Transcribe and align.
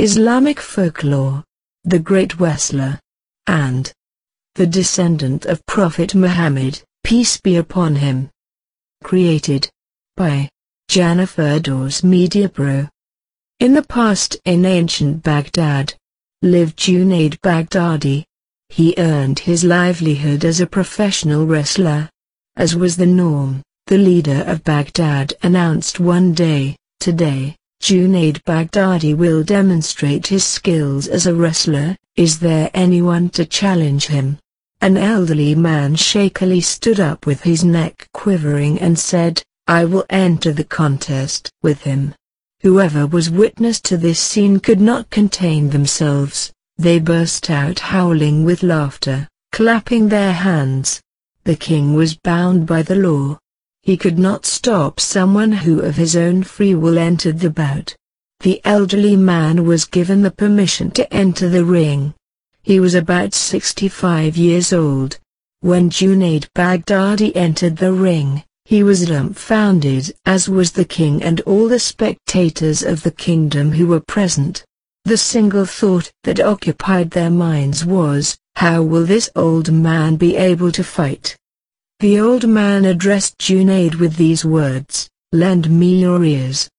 Islamic 0.00 0.60
folklore, 0.60 1.42
the 1.82 1.98
great 1.98 2.38
wrestler, 2.38 3.00
and 3.48 3.92
the 4.54 4.64
descendant 4.64 5.44
of 5.44 5.66
Prophet 5.66 6.14
Muhammad, 6.14 6.80
peace 7.02 7.40
be 7.40 7.56
upon 7.56 7.96
him. 7.96 8.30
Created 9.02 9.68
by 10.16 10.48
Jennifer 10.88 11.58
Dawes 11.58 12.04
Media 12.04 12.48
Pro. 12.48 12.86
In 13.58 13.74
the 13.74 13.82
past 13.82 14.36
in 14.44 14.64
ancient 14.64 15.24
Baghdad, 15.24 15.94
lived 16.42 16.76
Junaid 16.76 17.40
Baghdadi. 17.40 18.24
He 18.68 18.94
earned 18.98 19.40
his 19.40 19.64
livelihood 19.64 20.44
as 20.44 20.60
a 20.60 20.66
professional 20.68 21.44
wrestler. 21.44 22.08
As 22.56 22.76
was 22.76 22.96
the 22.96 23.06
norm, 23.06 23.62
the 23.88 23.98
leader 23.98 24.44
of 24.46 24.62
Baghdad 24.62 25.34
announced 25.42 25.98
one 25.98 26.34
day, 26.34 26.76
today, 27.00 27.57
Junaid 27.80 28.42
Baghdadi 28.44 29.14
will 29.14 29.42
demonstrate 29.42 30.26
his 30.26 30.44
skills 30.44 31.08
as 31.08 31.26
a 31.26 31.34
wrestler, 31.34 31.96
is 32.16 32.38
there 32.38 32.70
anyone 32.74 33.30
to 33.30 33.46
challenge 33.46 34.06
him? 34.06 34.38
An 34.80 34.96
elderly 34.96 35.54
man 35.54 35.96
shakily 35.96 36.60
stood 36.60 37.00
up 37.00 37.24
with 37.24 37.40
his 37.40 37.64
neck 37.64 38.06
quivering 38.12 38.78
and 38.80 38.98
said, 38.98 39.42
I 39.66 39.84
will 39.84 40.04
enter 40.10 40.52
the 40.52 40.64
contest 40.64 41.50
with 41.62 41.82
him. 41.82 42.14
Whoever 42.60 43.06
was 43.06 43.30
witness 43.30 43.80
to 43.82 43.96
this 43.96 44.20
scene 44.20 44.60
could 44.60 44.80
not 44.80 45.08
contain 45.10 45.70
themselves, 45.70 46.52
they 46.76 46.98
burst 46.98 47.48
out 47.48 47.78
howling 47.78 48.44
with 48.44 48.62
laughter, 48.62 49.28
clapping 49.52 50.08
their 50.08 50.32
hands. 50.32 51.00
The 51.44 51.56
king 51.56 51.94
was 51.94 52.16
bound 52.16 52.66
by 52.66 52.82
the 52.82 52.96
law. 52.96 53.38
He 53.82 53.96
could 53.96 54.18
not 54.18 54.44
stop 54.44 55.00
someone 55.00 55.52
who 55.52 55.80
of 55.80 55.96
his 55.96 56.16
own 56.16 56.42
free 56.42 56.74
will 56.74 56.98
entered 56.98 57.40
the 57.40 57.50
bout. 57.50 57.96
The 58.40 58.60
elderly 58.64 59.16
man 59.16 59.64
was 59.64 59.84
given 59.84 60.22
the 60.22 60.30
permission 60.30 60.90
to 60.92 61.12
enter 61.12 61.48
the 61.48 61.64
ring. 61.64 62.14
He 62.62 62.80
was 62.80 62.94
about 62.94 63.34
65 63.34 64.36
years 64.36 64.72
old. 64.72 65.18
When 65.60 65.90
Junaid 65.90 66.48
Baghdadi 66.54 67.34
entered 67.34 67.78
the 67.78 67.92
ring, 67.92 68.44
he 68.64 68.82
was 68.82 69.06
dumbfounded 69.06 70.14
as 70.26 70.48
was 70.48 70.72
the 70.72 70.84
king 70.84 71.22
and 71.22 71.40
all 71.40 71.66
the 71.66 71.80
spectators 71.80 72.82
of 72.82 73.02
the 73.02 73.10
kingdom 73.10 73.72
who 73.72 73.86
were 73.86 74.00
present. 74.00 74.64
The 75.04 75.16
single 75.16 75.64
thought 75.64 76.12
that 76.24 76.38
occupied 76.38 77.10
their 77.10 77.30
minds 77.30 77.84
was, 77.84 78.36
how 78.56 78.82
will 78.82 79.06
this 79.06 79.30
old 79.34 79.72
man 79.72 80.16
be 80.16 80.36
able 80.36 80.70
to 80.72 80.84
fight? 80.84 81.34
The 82.00 82.20
old 82.20 82.46
man 82.46 82.84
addressed 82.84 83.38
Junaid 83.38 83.96
with 83.96 84.14
these 84.14 84.44
words, 84.44 85.10
lend 85.32 85.68
me 85.68 85.98
your 85.98 86.24
ears. 86.24 86.70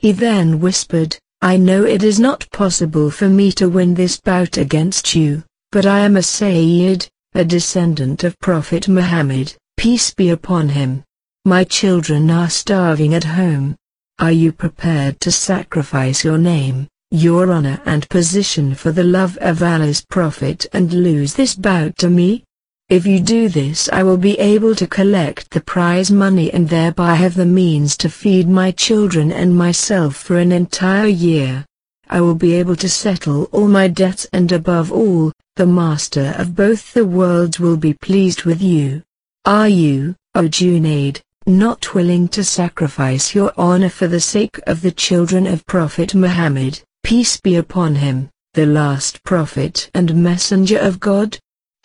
He 0.00 0.10
then 0.10 0.58
whispered, 0.58 1.16
I 1.40 1.56
know 1.56 1.84
it 1.84 2.02
is 2.02 2.18
not 2.18 2.50
possible 2.50 3.08
for 3.12 3.28
me 3.28 3.52
to 3.52 3.68
win 3.68 3.94
this 3.94 4.18
bout 4.18 4.56
against 4.56 5.14
you, 5.14 5.44
but 5.70 5.86
I 5.86 6.00
am 6.00 6.16
a 6.16 6.22
Sayyid, 6.22 7.08
a 7.34 7.44
descendant 7.44 8.24
of 8.24 8.36
Prophet 8.40 8.88
Muhammad, 8.88 9.54
peace 9.76 10.12
be 10.12 10.30
upon 10.30 10.70
him. 10.70 11.04
My 11.44 11.62
children 11.62 12.28
are 12.28 12.50
starving 12.50 13.14
at 13.14 13.22
home. 13.22 13.76
Are 14.18 14.32
you 14.32 14.50
prepared 14.50 15.20
to 15.20 15.30
sacrifice 15.30 16.24
your 16.24 16.38
name, 16.38 16.88
your 17.12 17.52
honor 17.52 17.80
and 17.86 18.08
position 18.08 18.74
for 18.74 18.90
the 18.90 19.04
love 19.04 19.38
of 19.40 19.62
Allah's 19.62 20.04
Prophet 20.04 20.66
and 20.72 20.92
lose 20.92 21.34
this 21.34 21.54
bout 21.54 21.96
to 21.98 22.10
me? 22.10 22.42
If 22.88 23.04
you 23.04 23.18
do 23.18 23.48
this 23.48 23.88
I 23.92 24.04
will 24.04 24.16
be 24.16 24.38
able 24.38 24.76
to 24.76 24.86
collect 24.86 25.50
the 25.50 25.60
prize 25.60 26.12
money 26.12 26.52
and 26.52 26.68
thereby 26.68 27.16
have 27.16 27.34
the 27.34 27.44
means 27.44 27.96
to 27.96 28.08
feed 28.08 28.48
my 28.48 28.70
children 28.70 29.32
and 29.32 29.56
myself 29.56 30.14
for 30.14 30.38
an 30.38 30.52
entire 30.52 31.08
year. 31.08 31.64
I 32.08 32.20
will 32.20 32.36
be 32.36 32.54
able 32.54 32.76
to 32.76 32.88
settle 32.88 33.44
all 33.50 33.66
my 33.66 33.88
debts 33.88 34.28
and 34.32 34.52
above 34.52 34.92
all, 34.92 35.32
the 35.56 35.66
master 35.66 36.32
of 36.38 36.54
both 36.54 36.92
the 36.94 37.04
worlds 37.04 37.58
will 37.58 37.76
be 37.76 37.92
pleased 37.92 38.44
with 38.44 38.62
you. 38.62 39.02
Are 39.44 39.68
you, 39.68 40.14
O 40.36 40.42
Junaid, 40.42 41.20
not 41.44 41.92
willing 41.92 42.28
to 42.28 42.44
sacrifice 42.44 43.34
your 43.34 43.52
honor 43.56 43.88
for 43.88 44.06
the 44.06 44.20
sake 44.20 44.60
of 44.64 44.82
the 44.82 44.92
children 44.92 45.48
of 45.48 45.66
Prophet 45.66 46.14
Muhammad, 46.14 46.80
peace 47.02 47.36
be 47.40 47.56
upon 47.56 47.96
him, 47.96 48.30
the 48.54 48.66
last 48.66 49.24
prophet 49.24 49.90
and 49.92 50.22
messenger 50.22 50.78
of 50.78 51.00
God? 51.00 51.36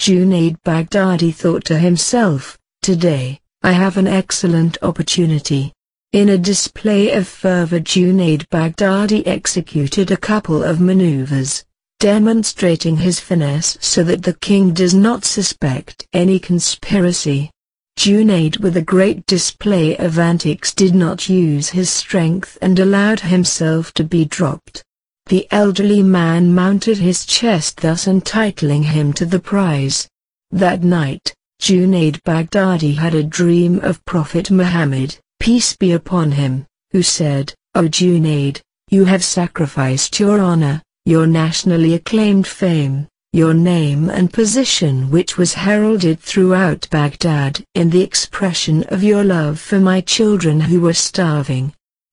Junaid 0.00 0.56
Baghdadi 0.64 1.30
thought 1.30 1.66
to 1.66 1.78
himself, 1.78 2.58
Today, 2.80 3.38
I 3.62 3.72
have 3.72 3.98
an 3.98 4.06
excellent 4.06 4.78
opportunity. 4.80 5.74
In 6.14 6.30
a 6.30 6.38
display 6.38 7.12
of 7.12 7.28
fervor 7.28 7.80
Junaid 7.80 8.48
Baghdadi 8.48 9.26
executed 9.26 10.10
a 10.10 10.16
couple 10.16 10.64
of 10.64 10.80
maneuvers, 10.80 11.66
demonstrating 11.98 12.96
his 12.96 13.20
finesse 13.20 13.76
so 13.82 14.02
that 14.04 14.22
the 14.22 14.32
king 14.40 14.72
does 14.72 14.94
not 14.94 15.26
suspect 15.26 16.06
any 16.14 16.38
conspiracy. 16.38 17.50
Junaid 17.98 18.56
with 18.56 18.78
a 18.78 18.82
great 18.96 19.26
display 19.26 19.98
of 19.98 20.18
antics 20.18 20.72
did 20.72 20.94
not 20.94 21.28
use 21.28 21.68
his 21.68 21.90
strength 21.90 22.56
and 22.62 22.78
allowed 22.78 23.20
himself 23.20 23.92
to 23.92 24.04
be 24.04 24.24
dropped. 24.24 24.82
The 25.30 25.46
elderly 25.52 26.02
man 26.02 26.52
mounted 26.52 26.98
his 26.98 27.24
chest 27.24 27.82
thus 27.82 28.08
entitling 28.08 28.82
him 28.82 29.12
to 29.12 29.24
the 29.24 29.38
prize. 29.38 30.08
That 30.50 30.82
night, 30.82 31.32
Junaid 31.62 32.20
Baghdadi 32.24 32.96
had 32.96 33.14
a 33.14 33.22
dream 33.22 33.78
of 33.78 34.04
Prophet 34.04 34.50
Muhammad, 34.50 35.16
peace 35.38 35.76
be 35.76 35.92
upon 35.92 36.32
him, 36.32 36.66
who 36.90 37.04
said, 37.04 37.54
O 37.76 37.82
Junaid, 37.86 38.60
you 38.88 39.04
have 39.04 39.22
sacrificed 39.22 40.18
your 40.18 40.40
honor, 40.40 40.82
your 41.06 41.28
nationally 41.28 41.94
acclaimed 41.94 42.48
fame, 42.48 43.06
your 43.32 43.54
name 43.54 44.10
and 44.10 44.32
position 44.32 45.12
which 45.12 45.38
was 45.38 45.54
heralded 45.54 46.18
throughout 46.18 46.88
Baghdad 46.90 47.62
in 47.76 47.90
the 47.90 48.02
expression 48.02 48.82
of 48.88 49.04
your 49.04 49.22
love 49.22 49.60
for 49.60 49.78
my 49.78 50.00
children 50.00 50.58
who 50.58 50.80
were 50.80 50.92
starving. 50.92 51.72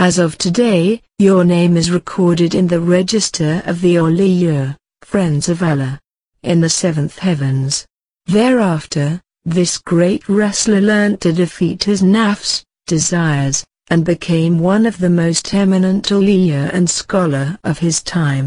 As 0.00 0.20
of 0.20 0.38
today, 0.38 1.02
your 1.18 1.42
name 1.42 1.76
is 1.76 1.90
recorded 1.90 2.54
in 2.54 2.68
the 2.68 2.80
register 2.80 3.64
of 3.66 3.80
the 3.80 3.96
Awliya, 3.96 4.76
friends 5.02 5.48
of 5.48 5.60
Allah, 5.60 5.98
in 6.44 6.60
the 6.60 6.68
seventh 6.68 7.18
heavens. 7.18 7.84
Thereafter, 8.26 9.20
this 9.44 9.76
great 9.76 10.28
wrestler 10.28 10.80
learnt 10.80 11.20
to 11.22 11.32
defeat 11.32 11.82
his 11.82 12.00
nafs, 12.00 12.62
desires, 12.86 13.66
and 13.90 14.04
became 14.04 14.60
one 14.60 14.86
of 14.86 14.98
the 14.98 15.10
most 15.10 15.52
eminent 15.52 16.12
Awliya 16.12 16.72
and 16.72 16.88
scholar 16.88 17.58
of 17.64 17.80
his 17.80 18.00
time. 18.00 18.46